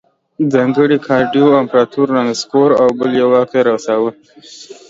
[0.53, 4.11] ځانګړي ګارډ یو امپرتور رانسکور او بل یې واک ته رساوه